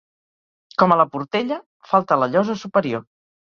[0.83, 1.59] Com a la Portella,
[1.93, 3.07] falta la llosa superior.